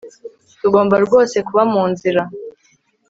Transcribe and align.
Tugomba 0.61 0.95
rwose 1.05 1.37
kuba 1.47 1.63
munzira 1.71 2.21